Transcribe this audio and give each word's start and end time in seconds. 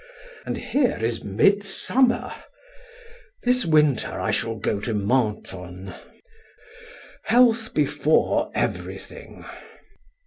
And 0.47 0.57
here 0.57 0.97
is 0.99 1.23
midsummer! 1.23 2.33
This 3.43 3.67
winter 3.67 4.19
I 4.19 4.31
shall 4.31 4.55
go 4.55 4.79
to 4.79 4.95
Mentone. 4.95 5.93
Health 7.25 7.75
before 7.75 8.49
everything." 8.55 9.45